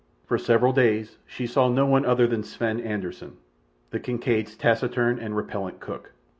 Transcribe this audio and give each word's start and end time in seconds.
For 0.25 0.39
several 0.39 0.73
days 0.73 1.19
she 1.27 1.45
saw 1.45 1.69
no 1.69 1.85
one 1.85 2.07
other 2.07 2.25
than 2.25 2.41
Sven 2.41 2.79
Anderssen, 2.79 3.37
the 3.91 3.99
Kincaid's 3.99 4.55
taciturn 4.55 5.19
and 5.19 5.37
repellent 5.37 5.79
cook. 5.79 6.13